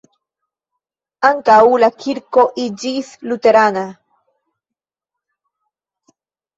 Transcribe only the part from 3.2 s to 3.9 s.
luterana.